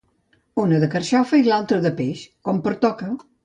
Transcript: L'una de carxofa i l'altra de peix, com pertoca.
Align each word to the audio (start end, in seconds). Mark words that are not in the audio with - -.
L'una 0.59 0.79
de 0.83 0.89
carxofa 0.95 1.39
i 1.41 1.47
l'altra 1.51 1.79
de 1.87 1.95
peix, 2.03 2.27
com 2.49 2.67
pertoca. 2.71 3.15